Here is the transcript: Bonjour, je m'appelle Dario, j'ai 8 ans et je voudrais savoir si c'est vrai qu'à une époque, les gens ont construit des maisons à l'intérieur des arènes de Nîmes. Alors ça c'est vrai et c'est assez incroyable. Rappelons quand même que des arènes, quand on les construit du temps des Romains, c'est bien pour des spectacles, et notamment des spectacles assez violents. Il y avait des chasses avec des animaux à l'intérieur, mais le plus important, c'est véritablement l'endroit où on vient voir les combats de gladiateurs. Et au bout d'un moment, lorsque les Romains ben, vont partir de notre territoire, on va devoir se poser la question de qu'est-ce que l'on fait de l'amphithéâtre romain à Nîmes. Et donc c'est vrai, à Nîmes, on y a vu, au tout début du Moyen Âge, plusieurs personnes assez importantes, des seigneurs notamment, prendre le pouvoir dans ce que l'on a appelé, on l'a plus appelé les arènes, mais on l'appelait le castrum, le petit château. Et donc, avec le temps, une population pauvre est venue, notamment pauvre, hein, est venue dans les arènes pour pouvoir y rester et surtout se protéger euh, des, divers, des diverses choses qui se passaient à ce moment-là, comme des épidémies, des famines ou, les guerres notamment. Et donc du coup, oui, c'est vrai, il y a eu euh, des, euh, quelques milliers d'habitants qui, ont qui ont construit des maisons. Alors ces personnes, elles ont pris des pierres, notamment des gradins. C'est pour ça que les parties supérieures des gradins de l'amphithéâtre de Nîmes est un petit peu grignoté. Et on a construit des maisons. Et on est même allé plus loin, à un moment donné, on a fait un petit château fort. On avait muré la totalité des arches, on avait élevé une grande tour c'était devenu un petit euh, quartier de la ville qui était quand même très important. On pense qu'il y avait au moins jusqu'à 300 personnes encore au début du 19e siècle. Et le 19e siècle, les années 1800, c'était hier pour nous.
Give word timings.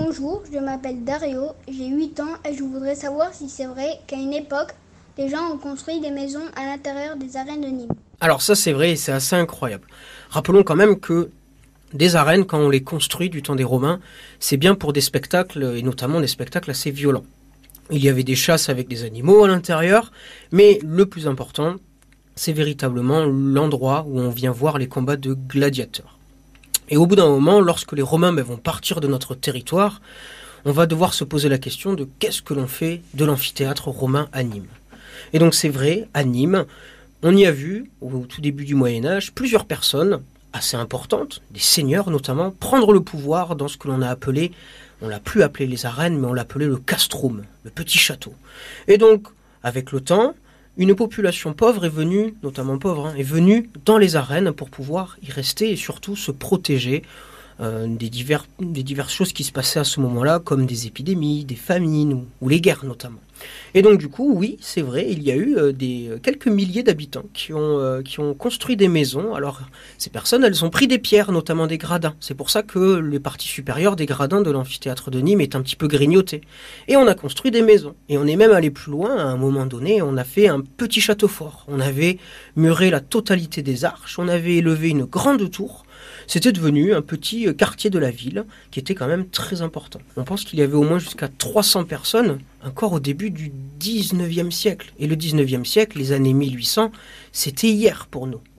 Bonjour, 0.00 0.44
je 0.52 0.58
m'appelle 0.60 1.02
Dario, 1.02 1.48
j'ai 1.66 1.88
8 1.88 2.20
ans 2.20 2.36
et 2.48 2.54
je 2.54 2.62
voudrais 2.62 2.94
savoir 2.94 3.34
si 3.34 3.48
c'est 3.48 3.66
vrai 3.66 3.98
qu'à 4.06 4.14
une 4.14 4.32
époque, 4.32 4.72
les 5.18 5.28
gens 5.28 5.52
ont 5.52 5.58
construit 5.58 5.98
des 6.00 6.12
maisons 6.12 6.44
à 6.54 6.66
l'intérieur 6.66 7.16
des 7.16 7.36
arènes 7.36 7.62
de 7.62 7.66
Nîmes. 7.66 7.92
Alors 8.20 8.40
ça 8.40 8.54
c'est 8.54 8.72
vrai 8.72 8.92
et 8.92 8.96
c'est 8.96 9.10
assez 9.10 9.34
incroyable. 9.34 9.88
Rappelons 10.30 10.62
quand 10.62 10.76
même 10.76 11.00
que 11.00 11.30
des 11.94 12.14
arènes, 12.14 12.46
quand 12.46 12.60
on 12.60 12.70
les 12.70 12.84
construit 12.84 13.28
du 13.28 13.42
temps 13.42 13.56
des 13.56 13.64
Romains, 13.64 13.98
c'est 14.38 14.56
bien 14.56 14.76
pour 14.76 14.92
des 14.92 15.00
spectacles, 15.00 15.74
et 15.76 15.82
notamment 15.82 16.20
des 16.20 16.28
spectacles 16.28 16.70
assez 16.70 16.92
violents. 16.92 17.24
Il 17.90 18.02
y 18.02 18.08
avait 18.08 18.22
des 18.22 18.36
chasses 18.36 18.68
avec 18.68 18.86
des 18.86 19.02
animaux 19.02 19.42
à 19.42 19.48
l'intérieur, 19.48 20.12
mais 20.52 20.78
le 20.84 21.06
plus 21.06 21.26
important, 21.26 21.74
c'est 22.36 22.52
véritablement 22.52 23.24
l'endroit 23.24 24.06
où 24.06 24.20
on 24.20 24.30
vient 24.30 24.52
voir 24.52 24.78
les 24.78 24.86
combats 24.86 25.16
de 25.16 25.34
gladiateurs. 25.34 26.17
Et 26.90 26.96
au 26.96 27.06
bout 27.06 27.16
d'un 27.16 27.28
moment, 27.28 27.60
lorsque 27.60 27.92
les 27.92 28.02
Romains 28.02 28.32
ben, 28.32 28.44
vont 28.44 28.56
partir 28.56 29.00
de 29.00 29.08
notre 29.08 29.34
territoire, 29.34 30.00
on 30.64 30.72
va 30.72 30.86
devoir 30.86 31.14
se 31.14 31.24
poser 31.24 31.48
la 31.48 31.58
question 31.58 31.94
de 31.94 32.08
qu'est-ce 32.18 32.42
que 32.42 32.54
l'on 32.54 32.66
fait 32.66 33.02
de 33.14 33.24
l'amphithéâtre 33.24 33.88
romain 33.88 34.28
à 34.32 34.42
Nîmes. 34.42 34.66
Et 35.32 35.38
donc 35.38 35.54
c'est 35.54 35.68
vrai, 35.68 36.08
à 36.14 36.24
Nîmes, 36.24 36.64
on 37.22 37.36
y 37.36 37.46
a 37.46 37.52
vu, 37.52 37.90
au 38.00 38.20
tout 38.20 38.40
début 38.40 38.64
du 38.64 38.74
Moyen 38.74 39.04
Âge, 39.04 39.32
plusieurs 39.32 39.66
personnes 39.66 40.20
assez 40.52 40.76
importantes, 40.76 41.42
des 41.50 41.60
seigneurs 41.60 42.10
notamment, 42.10 42.50
prendre 42.50 42.92
le 42.92 43.00
pouvoir 43.00 43.54
dans 43.54 43.68
ce 43.68 43.76
que 43.76 43.88
l'on 43.88 44.02
a 44.02 44.08
appelé, 44.08 44.52
on 45.02 45.08
l'a 45.08 45.20
plus 45.20 45.42
appelé 45.42 45.66
les 45.66 45.86
arènes, 45.86 46.18
mais 46.18 46.26
on 46.26 46.32
l'appelait 46.32 46.66
le 46.66 46.76
castrum, 46.76 47.44
le 47.64 47.70
petit 47.70 47.98
château. 47.98 48.34
Et 48.88 48.98
donc, 48.98 49.28
avec 49.62 49.92
le 49.92 50.00
temps, 50.00 50.34
une 50.78 50.94
population 50.94 51.52
pauvre 51.52 51.84
est 51.84 51.90
venue, 51.90 52.34
notamment 52.42 52.78
pauvre, 52.78 53.08
hein, 53.08 53.14
est 53.18 53.24
venue 53.24 53.68
dans 53.84 53.98
les 53.98 54.14
arènes 54.14 54.52
pour 54.52 54.70
pouvoir 54.70 55.16
y 55.22 55.30
rester 55.30 55.70
et 55.72 55.76
surtout 55.76 56.14
se 56.14 56.30
protéger 56.30 57.02
euh, 57.60 57.88
des, 57.88 58.08
divers, 58.08 58.46
des 58.60 58.84
diverses 58.84 59.12
choses 59.12 59.32
qui 59.32 59.42
se 59.42 59.50
passaient 59.50 59.80
à 59.80 59.84
ce 59.84 59.98
moment-là, 60.00 60.38
comme 60.38 60.66
des 60.66 60.86
épidémies, 60.86 61.44
des 61.44 61.56
famines 61.56 62.24
ou, 62.40 62.48
les 62.48 62.60
guerres 62.60 62.84
notamment. 62.84 63.18
Et 63.74 63.82
donc 63.82 63.98
du 63.98 64.08
coup, 64.08 64.32
oui, 64.34 64.56
c'est 64.60 64.82
vrai, 64.82 65.06
il 65.08 65.22
y 65.22 65.30
a 65.30 65.36
eu 65.36 65.56
euh, 65.56 65.72
des, 65.72 66.08
euh, 66.10 66.18
quelques 66.18 66.48
milliers 66.48 66.82
d'habitants 66.82 67.24
qui, 67.32 67.52
ont 67.52 68.02
qui 68.04 68.20
ont 68.20 68.34
construit 68.34 68.76
des 68.76 68.88
maisons. 68.88 69.34
Alors 69.34 69.60
ces 69.98 70.10
personnes, 70.10 70.44
elles 70.44 70.64
ont 70.64 70.70
pris 70.70 70.86
des 70.86 70.98
pierres, 70.98 71.32
notamment 71.32 71.66
des 71.66 71.78
gradins. 71.78 72.14
C'est 72.20 72.34
pour 72.34 72.50
ça 72.50 72.62
que 72.62 72.98
les 72.98 73.20
parties 73.20 73.48
supérieures 73.48 73.96
des 73.96 74.06
gradins 74.06 74.40
de 74.40 74.50
l'amphithéâtre 74.50 75.10
de 75.10 75.20
Nîmes 75.20 75.40
est 75.40 75.54
un 75.54 75.62
petit 75.62 75.76
peu 75.76 75.88
grignoté. 75.88 76.40
Et 76.88 76.96
on 76.96 77.06
a 77.06 77.14
construit 77.14 77.50
des 77.50 77.62
maisons. 77.62 77.94
Et 78.08 78.18
on 78.18 78.26
est 78.26 78.36
même 78.36 78.52
allé 78.52 78.70
plus 78.70 78.90
loin, 78.90 79.16
à 79.16 79.24
un 79.24 79.36
moment 79.36 79.66
donné, 79.66 80.02
on 80.02 80.16
a 80.16 80.24
fait 80.24 80.48
un 80.48 80.60
petit 80.60 81.00
château 81.00 81.28
fort. 81.28 81.64
On 81.68 81.80
avait 81.80 82.18
muré 82.56 82.90
la 82.90 83.00
totalité 83.00 83.62
des 83.62 83.84
arches, 83.84 84.18
on 84.18 84.28
avait 84.28 84.56
élevé 84.56 84.88
une 84.88 85.04
grande 85.04 85.50
tour 85.50 85.84
c'était 86.26 86.52
devenu 86.52 86.94
un 86.94 87.02
petit 87.02 87.48
euh, 87.48 87.52
quartier 87.52 87.90
de 87.90 87.98
la 87.98 88.10
ville 88.10 88.44
qui 88.70 88.80
était 88.80 88.94
quand 88.94 89.06
même 89.06 89.28
très 89.28 89.62
important. 89.62 90.00
On 90.16 90.24
pense 90.24 90.44
qu'il 90.44 90.58
y 90.58 90.62
avait 90.62 90.74
au 90.74 90.82
moins 90.82 90.98
jusqu'à 90.98 91.28
300 91.28 91.84
personnes 91.84 92.38
encore 92.64 92.92
au 92.92 93.00
début 93.00 93.30
du 93.30 93.52
19e 93.80 94.50
siècle. 94.50 94.92
Et 94.98 95.06
le 95.06 95.16
19e 95.16 95.64
siècle, 95.64 95.98
les 95.98 96.12
années 96.12 96.32
1800, 96.32 96.92
c'était 97.32 97.68
hier 97.68 98.06
pour 98.10 98.26
nous. 98.26 98.40